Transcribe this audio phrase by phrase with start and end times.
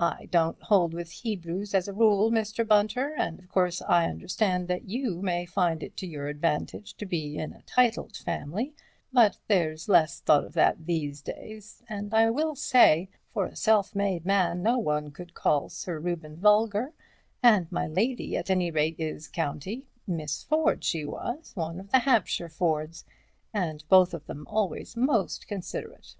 [0.00, 2.66] I don't hold with Hebrews as a rule, Mr.
[2.66, 7.06] Bunter, and of course I understand that you may find it to your advantage to
[7.06, 8.74] be in a titled family,
[9.12, 13.94] but there's less thought of that these days, and I will say, for a self
[13.94, 16.92] made man, no one could call Sir Reuben vulgar,
[17.40, 22.48] and my lady at any rate is county—Miss Ford, she was, one of the Hampshire
[22.48, 23.04] Fords,
[23.54, 26.16] and both of them always most considerate."